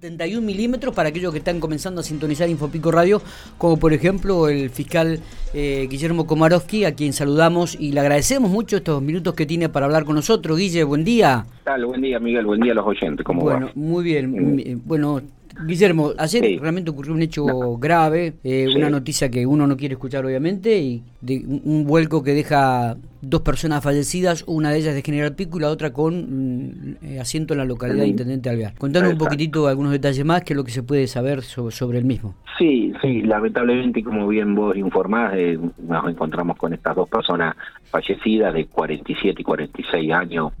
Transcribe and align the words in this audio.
71 0.00 0.40
milímetros 0.40 0.94
para 0.94 1.10
aquellos 1.10 1.30
que 1.30 1.40
están 1.40 1.60
comenzando 1.60 2.00
a 2.00 2.04
sintonizar 2.04 2.48
Infopico 2.48 2.90
Radio, 2.90 3.20
como 3.58 3.76
por 3.76 3.92
ejemplo 3.92 4.48
el 4.48 4.70
fiscal 4.70 5.20
eh, 5.52 5.86
Guillermo 5.90 6.26
Komarowski, 6.26 6.86
a 6.86 6.94
quien 6.94 7.12
saludamos 7.12 7.78
y 7.78 7.92
le 7.92 8.00
agradecemos 8.00 8.50
mucho 8.50 8.78
estos 8.78 9.02
minutos 9.02 9.34
que 9.34 9.44
tiene 9.44 9.68
para 9.68 9.84
hablar 9.84 10.06
con 10.06 10.14
nosotros. 10.14 10.56
Guille, 10.56 10.84
buen 10.84 11.04
día. 11.04 11.44
Tal, 11.64 11.84
buen 11.84 12.00
día, 12.00 12.18
Miguel, 12.18 12.46
buen 12.46 12.60
día 12.62 12.72
a 12.72 12.76
los 12.76 12.86
oyentes, 12.86 13.26
¿cómo 13.26 13.42
bueno, 13.42 13.68
Muy 13.74 14.02
bien, 14.02 14.80
bueno, 14.86 15.20
Guillermo, 15.66 16.12
ayer 16.18 16.60
realmente 16.60 16.90
ocurrió 16.90 17.14
un 17.14 17.22
hecho 17.22 17.44
grave, 17.78 18.34
eh, 18.44 18.68
una 18.74 18.90
noticia 18.90 19.30
que 19.30 19.46
uno 19.46 19.66
no 19.66 19.76
quiere 19.76 19.94
escuchar 19.94 20.24
obviamente, 20.24 20.78
y 20.78 21.02
de 21.20 21.44
un, 21.64 21.84
vuelco 21.84 22.22
que 22.22 22.32
deja 22.32 22.96
dos 23.20 23.42
personas 23.42 23.82
fallecidas, 23.82 24.44
una 24.46 24.70
de 24.70 24.78
ellas 24.78 24.94
de 24.94 25.02
General 25.02 25.34
Pico 25.34 25.58
y 25.58 25.62
la 25.62 25.68
otra 25.68 25.92
con 25.92 26.14
mm, 26.14 26.96
eh, 27.02 27.20
asiento 27.20 27.54
en 27.54 27.58
la 27.58 27.64
localidad 27.64 28.02
de 28.02 28.08
Intendente 28.08 28.48
Alvear. 28.48 28.74
Contanos 28.78 29.12
un 29.12 29.18
poquitito 29.18 29.66
algunos 29.66 29.92
detalles 29.92 30.24
más, 30.24 30.42
que 30.42 30.54
es 30.54 30.56
lo 30.56 30.64
que 30.64 30.70
se 30.70 30.82
puede 30.82 31.06
saber 31.06 31.42
sobre, 31.42 31.98
el 31.98 32.04
mismo. 32.04 32.34
Sí, 32.58 32.92
sí, 33.02 33.22
lamentablemente, 33.22 34.02
como 34.02 34.28
bien 34.28 34.54
vos 34.54 34.76
informás, 34.76 35.34
eh, 35.36 35.58
nos 35.78 36.08
encontramos 36.08 36.56
con 36.56 36.72
estas 36.72 36.96
dos 36.96 37.08
personas 37.08 37.56
fallecidas 37.90 38.54
de 38.54 38.66
47 38.66 39.40
y 39.40 39.44
46 39.44 40.12
años, 40.12 40.52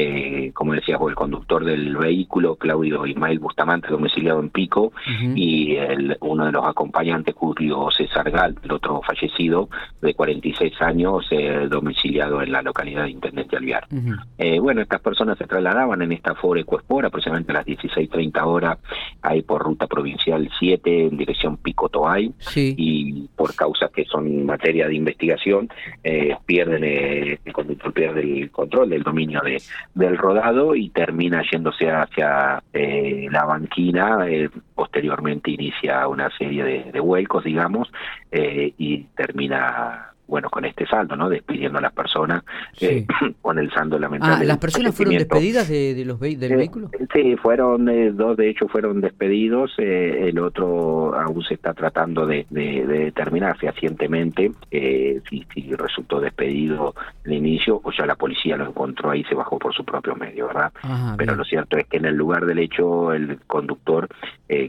eh, 0.00 0.52
como 0.54 0.74
decías 0.74 0.96
vos, 1.00 1.10
el 1.10 1.16
conductor 1.16 1.64
del 1.64 1.96
vehículo, 1.96 2.54
Claudio 2.54 3.04
Ismael 3.04 3.40
Bustamante, 3.40 3.88
domiciliado 3.88 4.38
en 4.38 4.50
Pico, 4.50 4.92
y 5.34 5.74
el, 5.74 6.16
uno 6.20 6.46
de 6.46 6.52
los 6.52 6.64
acompañantes, 6.64 7.34
Julio 7.34 7.88
César 7.90 8.30
Gal, 8.30 8.54
el 8.62 8.70
otro 8.70 9.00
fallecido, 9.04 9.68
de 10.00 10.14
46 10.14 10.80
años, 10.82 11.26
eh, 11.32 11.66
domiciliado 11.68 12.40
en 12.42 12.52
la 12.52 12.62
localidad 12.62 13.04
de 13.04 13.10
Intendente 13.10 13.56
Alviar. 13.56 13.88
eh, 14.38 14.60
bueno, 14.60 14.82
estas 14.82 15.00
personas 15.00 15.36
se 15.36 15.46
trasladaban 15.48 16.00
en 16.02 16.12
esta 16.12 16.36
Ford 16.36 16.58
EcoSport 16.58 17.06
aproximadamente 17.06 17.50
a 17.50 17.56
las 17.56 17.66
16.30 17.66 18.46
horas, 18.46 18.78
ahí 19.22 19.42
por 19.42 19.62
ruta 19.62 19.88
provincial 19.88 20.48
7 20.60 21.06
en 21.06 21.16
dirección 21.16 21.56
Pico 21.56 21.88
Toay, 21.88 22.32
y 22.54 23.17
causas 23.54 23.90
que 23.90 24.04
son 24.04 24.46
materia 24.46 24.86
de 24.86 24.94
investigación, 24.94 25.68
eh, 26.02 26.36
pierden, 26.46 26.84
eh, 26.84 27.38
el 27.44 27.52
conductor 27.52 27.92
pierde 27.92 28.20
el 28.20 28.50
control 28.50 28.90
del 28.90 29.02
dominio 29.02 29.40
de, 29.42 29.62
del 29.94 30.16
rodado 30.16 30.74
y 30.74 30.90
termina 30.90 31.42
yéndose 31.50 31.90
hacia 31.90 32.62
eh, 32.72 33.26
la 33.30 33.44
banquina, 33.44 34.26
posteriormente 34.74 35.50
inicia 35.50 36.06
una 36.08 36.30
serie 36.36 36.64
de, 36.64 36.92
de 36.92 37.00
vuelcos, 37.00 37.44
digamos, 37.44 37.90
y 38.30 39.04
termina 39.16 40.07
bueno, 40.28 40.50
con 40.50 40.64
este 40.66 40.86
saldo, 40.86 41.16
¿no? 41.16 41.28
Despidiendo 41.30 41.78
a 41.78 41.80
las 41.80 41.92
personas 41.92 42.44
eh, 42.80 43.06
con 43.40 43.58
el 43.58 43.72
saldo 43.72 43.98
lamentable. 43.98 44.44
Ah, 44.44 44.44
¿las 44.44 44.58
personas 44.58 44.94
fueron 44.94 45.16
despedidas 45.16 45.68
de, 45.68 46.04
los 46.04 46.20
del 46.20 46.42
eh, 46.42 46.56
vehículo? 46.56 46.90
Sí, 47.12 47.34
fueron, 47.36 47.88
eh, 47.88 48.12
dos 48.12 48.36
de 48.36 48.50
hecho 48.50 48.68
fueron 48.68 49.00
despedidos, 49.00 49.72
el 49.78 50.38
otro 50.38 51.18
aún 51.18 51.42
se 51.42 51.54
está 51.54 51.72
tratando 51.72 52.26
de, 52.26 52.46
determinar 52.50 53.56
fehacientemente 53.56 54.52
si, 54.70 55.46
si, 55.54 55.74
resultó 55.74 56.20
despedido 56.20 56.94
el 57.24 57.32
inicio 57.32 57.80
o 57.82 57.90
ya 57.90 58.04
la 58.04 58.14
policía 58.14 58.56
lo 58.56 58.66
encontró 58.66 59.10
ahí 59.10 59.24
se 59.24 59.34
bajó 59.34 59.58
por 59.58 59.74
su 59.74 59.84
propio 59.84 60.14
medio, 60.14 60.48
¿verdad? 60.48 60.72
Pero 61.16 61.34
lo 61.34 61.44
cierto 61.44 61.78
es 61.78 61.86
que 61.86 61.96
en 61.96 62.04
el 62.04 62.16
lugar 62.16 62.44
del 62.44 62.58
hecho 62.58 63.14
el 63.14 63.38
conductor, 63.46 64.08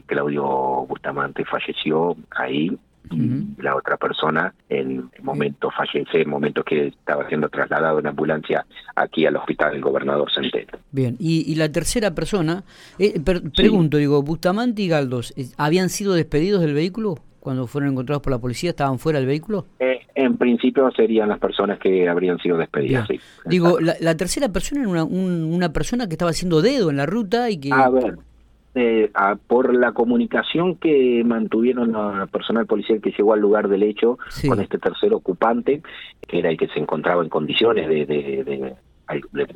Claudio 0.06 0.44
Bustamante, 0.88 1.44
falleció 1.44 2.16
ahí 2.30 2.78
y 3.10 3.60
la 3.62 3.74
otra 3.76 3.96
persona 3.96 4.54
en 4.68 5.10
el 5.12 5.22
momento 5.22 5.70
fallece, 5.70 6.22
en 6.22 6.30
momento 6.30 6.62
que 6.62 6.88
estaba 6.88 7.26
siendo 7.28 7.48
trasladado 7.48 7.98
en 7.98 8.06
ambulancia 8.06 8.64
aquí 8.94 9.26
al 9.26 9.36
hospital 9.36 9.72
del 9.72 9.82
gobernador 9.82 10.30
Centeno. 10.32 10.78
Bien, 10.92 11.16
y, 11.18 11.54
la 11.56 11.70
tercera 11.70 12.14
persona, 12.14 12.62
eh, 12.98 13.20
pregunto, 13.54 13.96
digo, 13.96 14.22
Bustamante 14.22 14.82
y 14.82 14.88
Galdos, 14.88 15.34
¿habían 15.56 15.88
sido 15.88 16.14
despedidos 16.14 16.60
del 16.60 16.74
vehículo 16.74 17.16
cuando 17.40 17.66
fueron 17.66 17.90
encontrados 17.90 18.22
por 18.22 18.32
la 18.32 18.38
policía? 18.38 18.70
¿Estaban 18.70 18.98
fuera 18.98 19.18
del 19.18 19.26
vehículo? 19.26 19.66
Eh, 19.80 20.00
en 20.14 20.36
principio 20.36 20.90
serían 20.92 21.28
las 21.28 21.38
personas 21.38 21.78
que 21.78 22.08
habrían 22.08 22.38
sido 22.38 22.56
despedidas, 22.58 23.08
sí. 23.08 23.18
Digo, 23.46 23.78
la, 23.80 24.16
tercera 24.16 24.50
persona 24.50 24.82
era 24.82 24.90
una, 24.90 25.04
una 25.04 25.72
persona 25.72 26.06
que 26.06 26.14
estaba 26.14 26.30
haciendo 26.30 26.62
dedo 26.62 26.90
en 26.90 26.96
la 26.96 27.06
ruta 27.06 27.50
y 27.50 27.58
que... 27.58 27.70
A 27.72 27.88
ver, 27.88 28.16
eh, 28.74 29.10
por 29.46 29.74
la 29.74 29.92
comunicación 29.92 30.76
que 30.76 31.22
mantuvieron 31.24 31.92
la 31.92 32.26
personal 32.26 32.66
policial 32.66 33.00
que 33.00 33.10
llegó 33.10 33.32
al 33.32 33.40
lugar 33.40 33.68
del 33.68 33.82
hecho 33.82 34.18
con 34.46 34.60
este 34.60 34.78
tercer 34.78 35.12
ocupante, 35.12 35.82
que 36.26 36.38
era 36.38 36.50
el 36.50 36.56
que 36.56 36.68
se 36.68 36.78
encontraba 36.78 37.22
en 37.22 37.28
condiciones 37.28 37.88
de, 37.88 38.06
de, 38.06 38.74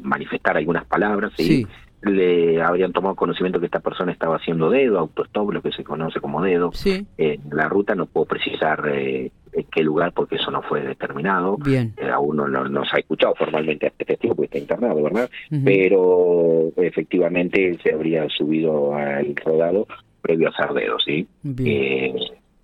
manifestar 0.03 0.57
algunas 0.57 0.85
palabras, 0.85 1.33
¿sí? 1.37 1.65
le 2.03 2.61
habrían 2.63 2.93
tomado 2.93 3.15
conocimiento 3.15 3.61
que 3.61 3.67
esta 3.67 3.81
persona 3.81 4.13
estaba 4.13 4.37
haciendo 4.37 4.69
dedo, 4.69 4.99
autostop, 4.99 5.53
lo 5.53 5.63
que 5.63 5.73
se 5.73 5.85
conoce 5.85 6.21
como 6.21 6.43
dedo. 6.43 6.71
En 7.17 7.41
la 7.51 7.69
ruta 7.69 7.95
no 7.95 8.07
puedo 8.07 8.27
precisar 8.27 8.85
eh, 8.93 9.31
en 9.55 9.67
qué 9.71 9.83
lugar 9.83 10.13
porque 10.13 10.37
eso 10.37 10.51
no 10.51 10.63
fue 10.63 10.83
determinado. 10.83 11.57
Bien. 11.57 11.95
Eh, 11.97 12.09
aún 12.09 12.37
no, 12.37 12.49
no, 12.49 12.85
se 12.85 12.97
ha 12.97 13.01
escuchado 13.01 13.35
formalmente 13.35 13.87
a 13.87 13.89
este 13.89 14.05
testigo 14.05 14.35
porque 14.35 14.47
está 14.47 14.59
internado, 14.59 15.03
¿verdad? 15.03 15.31
Pero 15.65 16.73
efectivamente 16.77 17.79
se 17.83 17.93
habría 17.93 18.29
subido 18.29 18.95
al 18.95 19.35
rodado 19.37 19.87
previo 20.21 20.49
a 20.49 20.51
hacer 20.51 20.75
dedo, 20.75 20.99
¿sí? 20.99 21.27
Eh, 21.59 22.15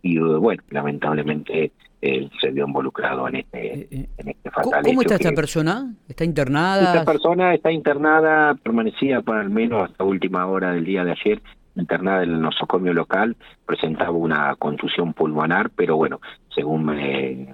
y 0.03 0.19
bueno, 0.19 0.63
lamentablemente 0.71 1.73
él 2.01 2.31
se 2.41 2.51
vio 2.51 2.67
involucrado 2.67 3.29
en 3.29 3.37
este, 3.37 3.75
eh, 3.75 3.89
eh, 3.91 4.09
en 4.17 4.29
este 4.29 4.51
fatal 4.51 4.83
¿Cómo 4.83 5.03
está 5.03 5.17
esta 5.17 5.33
persona? 5.33 5.95
¿Está 6.09 6.25
internada? 6.25 6.95
Esta 6.95 7.05
persona 7.05 7.55
está 7.55 7.71
internada, 7.71 8.55
permanecía 8.55 9.21
por 9.21 9.37
al 9.37 9.51
menos 9.51 9.91
hasta 9.91 10.05
última 10.05 10.47
hora 10.47 10.73
del 10.73 10.85
día 10.85 11.05
de 11.05 11.13
ayer 11.13 11.43
internada 11.77 12.23
en 12.23 12.31
el 12.31 12.41
nosocomio 12.41 12.93
local, 12.93 13.37
presentaba 13.67 14.11
una 14.11 14.55
contusión 14.57 15.13
pulmonar, 15.13 15.71
pero 15.71 15.97
bueno, 15.97 16.21
según 16.55 16.85
me, 16.85 17.49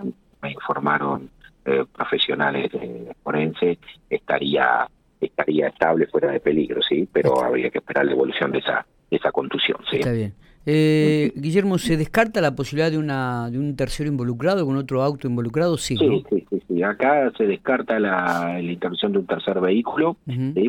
informaron 0.48 1.30
eh, 1.64 1.84
profesionales 1.92 2.70
de 2.72 3.14
forense, 3.22 3.78
estaría 4.08 4.88
estaría 5.20 5.68
estable 5.68 6.06
fuera 6.06 6.30
de 6.30 6.40
peligro, 6.40 6.82
sí, 6.82 7.08
pero 7.10 7.42
habría 7.42 7.70
que 7.70 7.78
esperar 7.78 8.04
la 8.04 8.12
evolución 8.12 8.52
de 8.52 8.58
esa 8.58 8.86
de 9.10 9.16
esa 9.16 9.32
contusión, 9.32 9.78
sí. 9.90 9.96
Está 9.96 10.12
bien. 10.12 10.34
Eh, 10.68 11.32
Guillermo, 11.36 11.78
¿se 11.78 11.96
descarta 11.96 12.40
la 12.40 12.56
posibilidad 12.56 12.90
de 12.90 12.98
una 12.98 13.48
de 13.50 13.58
un 13.58 13.76
tercero 13.76 14.10
involucrado, 14.10 14.58
algún 14.58 14.76
otro 14.76 15.00
auto 15.00 15.28
involucrado? 15.28 15.78
Sí, 15.78 15.96
sí, 15.96 16.24
sí, 16.28 16.62
sí, 16.66 16.82
Acá 16.82 17.30
se 17.38 17.44
descarta 17.44 18.00
la, 18.00 18.54
la 18.60 18.72
intervención 18.72 19.12
de 19.12 19.18
un 19.18 19.26
tercer 19.26 19.60
vehículo, 19.60 20.16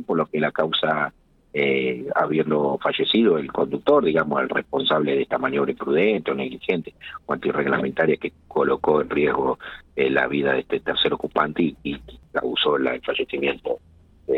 por 0.05 0.17
lo 0.17 0.27
que 0.27 0.39
la 0.39 0.51
causa, 0.51 1.13
eh, 1.53 2.05
habiendo 2.15 2.77
fallecido 2.81 3.37
el 3.37 3.51
conductor, 3.51 4.03
digamos, 4.03 4.41
el 4.41 4.49
responsable 4.49 5.15
de 5.15 5.23
esta 5.23 5.37
maniobra 5.37 5.71
imprudente 5.71 6.31
o 6.31 6.35
negligente 6.35 6.93
o 7.25 7.33
antirreglamentaria 7.33 8.17
que 8.17 8.33
colocó 8.47 9.01
en 9.01 9.09
riesgo 9.09 9.57
eh, 9.95 10.09
la 10.09 10.27
vida 10.27 10.53
de 10.53 10.59
este 10.59 10.79
tercer 10.79 11.13
ocupante 11.13 11.63
y, 11.63 11.75
y 11.83 11.99
causó 12.31 12.77
el 12.77 13.01
fallecimiento 13.01 13.79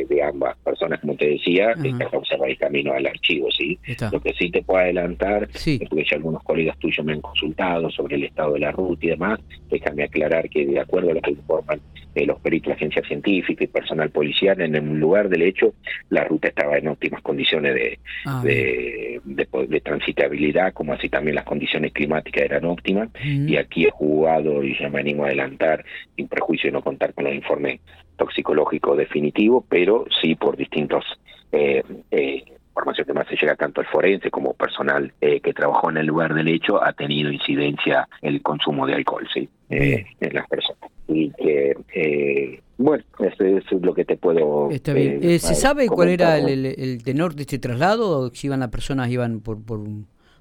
de, 0.07 0.23
ambas 0.23 0.57
personas, 0.57 0.99
como 0.99 1.15
te 1.15 1.29
decía, 1.29 1.71
está 1.83 2.09
observar 2.17 2.49
el 2.49 2.57
camino 2.57 2.93
al 2.93 3.05
archivo, 3.05 3.49
¿sí? 3.51 3.79
Lo 4.11 4.19
que 4.19 4.33
sí 4.33 4.49
te 4.49 4.61
puedo 4.61 4.79
adelantar, 4.79 5.47
sí. 5.53 5.79
porque 5.87 6.05
ya 6.09 6.17
algunos 6.17 6.43
colegas 6.43 6.77
tuyos 6.79 7.05
me 7.05 7.13
han 7.13 7.21
consultado 7.21 7.89
sobre 7.89 8.15
el 8.15 8.23
estado 8.25 8.53
de 8.53 8.59
la 8.59 8.71
ruta 8.71 9.05
y 9.05 9.09
demás, 9.09 9.39
déjame 9.69 10.03
aclarar 10.03 10.49
que 10.49 10.65
de 10.65 10.79
acuerdo 10.79 11.11
a 11.11 11.13
lo 11.13 11.21
que 11.21 11.31
informan 11.31 11.79
eh, 12.15 12.25
los 12.25 12.39
peritos 12.39 12.65
de 12.65 12.69
la 12.69 12.75
agencia 12.75 13.03
científica 13.03 13.63
y 13.63 13.67
personal 13.67 14.09
policial, 14.09 14.59
en 14.61 14.75
el 14.75 14.99
lugar 14.99 15.29
del 15.29 15.43
hecho, 15.43 15.73
la 16.09 16.23
ruta 16.23 16.47
estaba 16.47 16.77
en 16.77 16.88
óptimas 16.88 17.21
condiciones 17.21 17.75
de, 17.75 17.99
ah, 18.25 18.41
de, 18.43 19.21
de, 19.23 19.81
transitabilidad, 19.81 20.73
como 20.73 20.93
así 20.93 21.07
también 21.07 21.35
las 21.35 21.45
condiciones 21.45 21.93
climáticas 21.93 22.43
eran 22.43 22.65
óptimas, 22.65 23.09
y 23.23 23.55
aquí 23.57 23.85
he 23.85 23.91
jugado, 23.91 24.63
y 24.63 24.77
ya 24.77 24.89
me 24.89 24.99
animo 24.99 25.23
a 25.23 25.27
adelantar, 25.27 25.85
sin 26.15 26.27
prejuicio 26.27 26.69
de 26.69 26.73
no 26.73 26.81
contar 26.81 27.13
con 27.13 27.25
los 27.25 27.33
informes 27.33 27.79
toxicológico 28.19 28.96
definitivo, 28.96 29.66
pero 29.68 30.06
sí 30.22 30.35
por 30.35 30.56
distintos 30.56 31.03
eh, 31.52 31.84
eh, 32.12 32.44
información 32.80 33.07
que 33.07 33.13
más 33.13 33.28
se 33.28 33.35
llega 33.35 33.56
tanto 33.56 33.81
al 33.81 33.88
forense 33.88 34.31
como 34.31 34.53
personal 34.53 35.12
eh, 35.19 35.42
que 35.42 35.54
trabajó 35.54 35.89
en 35.89 35.98
el 35.98 36.06
lugar 36.06 36.33
del 36.33 36.48
hecho 36.48 36.81
ha 36.81 36.94
tenido 36.94 37.31
incidencia 37.31 38.07
el 38.21 38.42
consumo 38.42 38.88
de 38.88 38.94
alcohol, 38.94 39.27
sí, 39.33 39.50
eh, 39.69 40.06
en 40.19 40.33
las 40.33 40.48
personas. 40.48 40.89
Y 41.07 41.31
que, 41.31 41.75
eh, 41.94 42.62
bueno, 42.77 43.04
eso 43.19 43.44
es 43.44 43.81
lo 43.81 43.94
que 43.94 44.06
te 44.06 44.16
puedo... 44.16 44.69
Está 44.72 44.94
bien. 44.94 45.19
Eh, 45.22 45.39
¿Se 45.39 45.56
sabe 45.56 45.88
cuál 45.88 46.10
era 46.10 46.38
el, 46.38 47.01
tenor 47.04 47.36
de 47.36 47.42
este 47.42 47.60
traslado? 47.60 48.31
Si 48.33 48.48
iban 48.48 48.62
las 48.62 48.69
personas, 48.69 49.10
iban 49.10 49.42
por, 49.42 49.62
por, 49.62 49.81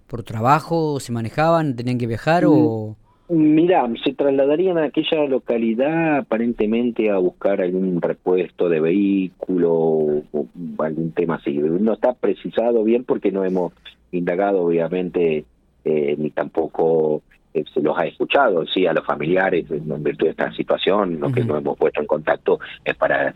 por 0.06 0.22
trabajo, 0.22 1.00
se 1.00 1.12
manejaban, 1.12 1.74
tenían 1.74 1.98
que 1.98 2.06
viajar 2.06 2.44
o... 2.46 2.96
Mira, 3.30 3.86
se 4.02 4.14
trasladarían 4.14 4.78
a 4.78 4.84
aquella 4.84 5.24
localidad 5.26 6.18
aparentemente 6.18 7.10
a 7.10 7.18
buscar 7.18 7.60
algún 7.60 8.00
repuesto 8.00 8.70
de 8.70 8.80
vehículo 8.80 9.70
o 9.72 10.46
algún 10.78 11.12
tema 11.12 11.34
así. 11.34 11.52
No 11.52 11.92
está 11.92 12.14
precisado 12.14 12.84
bien 12.84 13.04
porque 13.04 13.30
no 13.30 13.44
hemos 13.44 13.74
indagado, 14.12 14.62
obviamente, 14.62 15.44
eh, 15.84 16.14
ni 16.16 16.30
tampoco 16.30 17.22
eh, 17.52 17.64
se 17.74 17.82
los 17.82 17.98
ha 17.98 18.06
escuchado, 18.06 18.66
sí, 18.66 18.86
a 18.86 18.94
los 18.94 19.04
familiares 19.04 19.70
en 19.70 20.02
virtud 20.02 20.24
de 20.24 20.30
esta 20.30 20.50
situación. 20.52 21.20
Lo 21.20 21.30
que 21.30 21.44
nos 21.44 21.58
hemos 21.58 21.76
puesto 21.76 22.00
en 22.00 22.06
contacto 22.06 22.60
es 22.82 22.94
para 22.96 23.34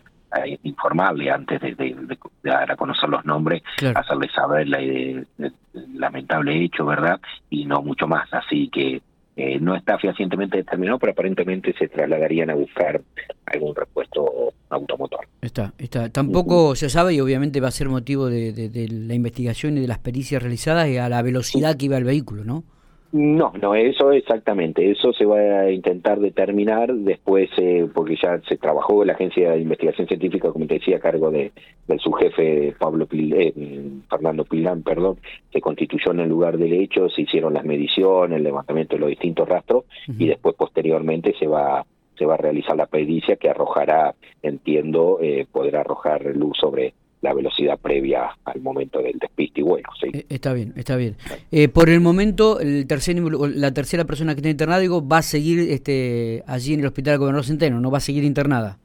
informarle 0.63 1.29
antes 1.29 1.61
de, 1.61 1.95
dar 2.43 2.71
a 2.71 2.75
conocer 2.75 3.07
los 3.09 3.23
nombres, 3.23 3.61
hacerle 3.93 4.27
saber 4.29 4.67
la, 4.67 5.53
lamentable 5.93 6.63
hecho, 6.63 6.83
¿verdad? 6.83 7.21
Y 7.51 7.65
no 7.65 7.83
mucho 7.83 8.07
más. 8.07 8.27
Así 8.33 8.69
que 8.69 9.03
eh, 9.35 9.59
no 9.59 9.75
está 9.75 9.97
fehacientemente 9.97 10.57
determinado, 10.57 10.99
pero 10.99 11.13
aparentemente 11.13 11.73
se 11.77 11.87
trasladarían 11.87 12.49
a 12.49 12.55
buscar 12.55 13.01
algún 13.45 13.75
repuesto 13.75 14.53
automotor. 14.69 15.27
Está, 15.41 15.73
está. 15.77 16.09
Tampoco 16.09 16.75
se 16.75 16.89
sabe 16.89 17.13
y 17.13 17.21
obviamente 17.21 17.59
va 17.59 17.67
a 17.69 17.71
ser 17.71 17.89
motivo 17.89 18.27
de, 18.27 18.53
de 18.53 18.87
la 18.89 19.13
investigación 19.13 19.77
y 19.77 19.81
de 19.81 19.87
las 19.87 19.99
pericias 19.99 20.41
realizadas 20.41 20.87
a 20.97 21.09
la 21.09 21.21
velocidad 21.21 21.77
que 21.77 21.85
iba 21.85 21.97
el 21.97 22.03
vehículo, 22.03 22.43
¿no? 22.43 22.63
No, 23.13 23.53
no, 23.61 23.75
eso 23.75 24.11
exactamente, 24.11 24.89
eso 24.89 25.13
se 25.13 25.23
va 25.23 25.37
a 25.37 25.71
intentar 25.71 26.19
determinar 26.19 26.91
después, 26.91 27.47
eh, 27.57 27.87
porque 27.93 28.15
ya 28.15 28.41
se 28.49 28.57
trabajó 28.57 29.05
la 29.05 29.13
Agencia 29.13 29.51
de 29.51 29.59
Investigación 29.59 30.07
Científica, 30.07 30.51
como 30.51 30.65
te 30.65 30.79
decía, 30.79 30.97
a 30.97 30.99
cargo 30.99 31.29
de, 31.29 31.51
del 31.87 31.99
subjefe 31.99 32.73
Pablo 32.79 33.07
eh, 33.11 33.53
Fernando 34.09 34.45
Pilán, 34.45 34.81
perdón, 34.81 35.19
se 35.51 35.61
constituyó 35.61 36.11
en 36.11 36.21
el 36.21 36.29
lugar 36.29 36.57
del 36.57 36.73
hecho, 36.73 37.07
se 37.07 37.21
hicieron 37.21 37.53
las 37.53 37.65
mediciones, 37.65 38.35
el 38.35 38.43
levantamiento 38.43 38.95
de 38.95 39.01
los 39.01 39.09
distintos 39.11 39.47
rastros 39.47 39.83
y 40.07 40.25
después 40.25 40.55
posteriormente 40.55 41.35
se 41.37 41.45
va 41.45 41.85
se 42.17 42.25
va 42.25 42.33
a 42.33 42.37
realizar 42.37 42.75
la 42.75 42.87
pericia 42.87 43.35
que 43.35 43.49
arrojará, 43.49 44.15
entiendo, 44.41 45.19
eh, 45.21 45.45
podrá 45.51 45.81
arrojar 45.81 46.23
luz 46.35 46.57
sobre 46.59 46.93
la 47.23 47.33
velocidad 47.33 47.79
previa 47.79 48.37
al 48.43 48.61
momento 48.61 49.01
del 49.01 49.17
despiste 49.17 49.61
y 49.61 49.63
vuelo. 49.63 49.87
¿sí? 49.99 50.09
Eh, 50.13 50.25
está 50.27 50.51
bien, 50.51 50.73
está 50.75 50.97
bien. 50.97 51.15
Eh, 51.51 51.69
por 51.69 51.89
el 51.89 52.01
momento, 52.01 52.59
el 52.59 52.85
tercer, 52.85 53.15
la 53.17 53.73
tercera 53.73 54.03
persona 54.03 54.35
que 54.35 54.39
está 54.39 54.49
internada 54.49 54.79
digo, 54.79 55.07
va 55.07 55.19
a 55.19 55.21
seguir 55.21 55.71
este, 55.71 56.43
allí 56.45 56.73
en 56.73 56.81
el 56.81 56.87
Hospital 56.87 57.17
Gobernador 57.17 57.45
Centeno, 57.45 57.79
no 57.79 57.89
va 57.89 57.99
a 57.99 58.01
seguir 58.01 58.25
internada. 58.25 58.77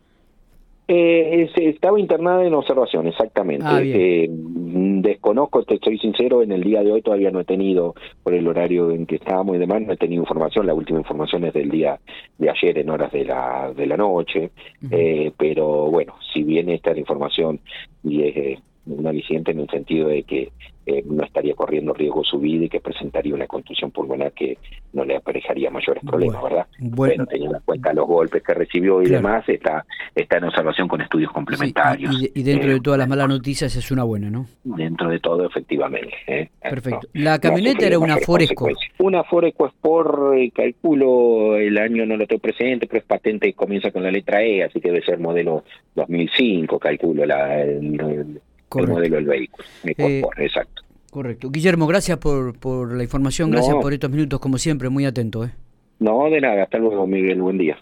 Eh, 0.90 1.50
estaba 1.56 2.00
internada 2.00 2.42
en 2.46 2.54
observación, 2.54 3.06
exactamente. 3.06 3.66
Ah, 3.66 3.82
eh, 3.82 4.26
desconozco, 4.30 5.62
te 5.62 5.78
soy 5.84 5.98
sincero, 5.98 6.42
en 6.42 6.50
el 6.50 6.62
día 6.62 6.82
de 6.82 6.92
hoy 6.92 7.02
todavía 7.02 7.30
no 7.30 7.40
he 7.40 7.44
tenido, 7.44 7.94
por 8.22 8.32
el 8.32 8.48
horario 8.48 8.90
en 8.90 9.04
que 9.04 9.16
estábamos 9.16 9.56
y 9.56 9.58
demás, 9.58 9.82
no 9.82 9.92
he 9.92 9.98
tenido 9.98 10.22
información. 10.22 10.66
La 10.66 10.72
última 10.72 10.98
información 10.98 11.44
es 11.44 11.52
del 11.52 11.68
día 11.70 12.00
de 12.38 12.48
ayer 12.48 12.78
en 12.78 12.88
horas 12.88 13.12
de 13.12 13.24
la, 13.26 13.70
de 13.76 13.86
la 13.86 13.98
noche. 13.98 14.50
eh, 14.90 15.30
pero 15.36 15.90
bueno, 15.90 16.14
si 16.32 16.42
viene 16.42 16.74
esta 16.74 16.96
información 16.96 17.60
y 18.02 18.22
es 18.22 18.36
eh, 18.36 18.58
un 18.88 19.06
aliciente 19.06 19.52
en 19.52 19.60
el 19.60 19.68
sentido 19.68 20.08
de 20.08 20.22
que 20.22 20.52
eh, 20.90 21.02
no 21.04 21.22
estaría 21.22 21.54
corriendo 21.54 21.92
riesgo 21.92 22.24
su 22.24 22.38
vida 22.38 22.64
y 22.64 22.68
que 22.70 22.80
presentaría 22.80 23.34
una 23.34 23.46
contusión 23.46 23.90
pulmonar 23.90 24.32
que 24.32 24.56
no 24.94 25.04
le 25.04 25.16
aparejaría 25.16 25.70
mayores 25.70 26.02
problemas, 26.02 26.42
¿verdad? 26.42 26.66
Bueno, 26.78 27.26
teniendo 27.26 27.58
en 27.58 27.62
cuenta 27.62 27.92
los 27.92 28.06
golpes 28.06 28.42
que 28.42 28.54
recibió 28.54 29.02
y 29.02 29.06
demás, 29.06 29.46
está, 29.50 29.84
está 30.14 30.38
en 30.38 30.44
observación 30.44 30.88
con 30.88 31.02
estudios 31.02 31.30
complementarios. 31.30 32.30
y, 32.34 32.42
dentro 32.42 32.70
de 32.70 32.76
eh, 32.76 32.80
todas 32.82 32.98
las 32.98 33.06
malas 33.06 33.28
noticias 33.28 33.76
es 33.76 33.90
una 33.90 34.04
buena, 34.04 34.30
¿no? 34.30 34.46
Dentro 34.64 35.10
de 35.10 35.20
todo, 35.20 35.44
efectivamente. 35.44 36.14
¿eh? 36.26 36.48
Perfecto. 36.62 37.06
La 37.12 37.38
camioneta 37.38 37.86
era 37.86 37.98
una 37.98 38.16
Foresco. 38.16 38.68
Una 39.00 39.24
Foresco 39.24 39.66
Sport, 39.66 40.34
calculo, 40.54 41.56
el 41.56 41.76
año 41.76 42.06
no 42.06 42.16
lo 42.16 42.26
tengo 42.26 42.40
presente, 42.40 42.86
pero 42.86 43.00
es 43.00 43.04
patente 43.04 43.46
y 43.46 43.52
comienza 43.52 43.90
con 43.90 44.02
la 44.02 44.10
letra 44.10 44.42
E, 44.42 44.64
así 44.64 44.80
que 44.80 44.88
debe 44.88 45.04
ser 45.04 45.18
modelo 45.18 45.64
2005, 45.96 46.78
calculo, 46.78 47.26
la, 47.26 47.60
el, 47.60 48.00
el 48.00 48.40
modelo 48.70 49.16
del 49.16 49.24
vehículo. 49.24 49.64
Eh, 49.84 50.22
exacto. 50.38 50.82
Correcto. 51.10 51.50
Guillermo, 51.50 51.86
gracias 51.86 52.18
por, 52.18 52.58
por 52.58 52.94
la 52.94 53.02
información, 53.02 53.50
gracias 53.50 53.76
por 53.76 53.92
estos 53.92 54.10
minutos, 54.10 54.40
como 54.40 54.58
siempre, 54.58 54.88
muy 54.88 55.06
atento. 55.06 55.44
¿eh? 55.44 55.52
No, 56.00 56.28
de 56.30 56.40
nada, 56.40 56.64
hasta 56.64 56.78
luego, 56.78 57.06
Miguel, 57.06 57.40
buen 57.40 57.58
día. 57.58 57.78